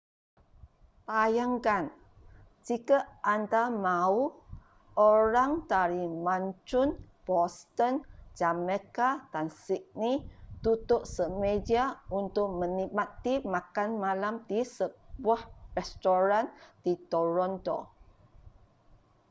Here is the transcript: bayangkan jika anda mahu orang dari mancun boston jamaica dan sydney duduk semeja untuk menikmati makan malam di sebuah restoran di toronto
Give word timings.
bayangkan 1.07 1.83
jika 2.67 2.97
anda 3.33 3.63
mahu 3.85 4.21
orang 5.11 5.51
dari 5.71 6.03
mancun 6.25 6.89
boston 7.27 7.93
jamaica 8.37 9.09
dan 9.33 9.47
sydney 9.61 10.15
duduk 10.65 11.03
semeja 11.15 11.83
untuk 12.19 12.49
menikmati 12.61 13.33
makan 13.53 13.89
malam 14.05 14.35
di 14.49 14.61
sebuah 14.75 15.41
restoran 15.77 16.45
di 16.85 16.93
toronto 17.11 17.77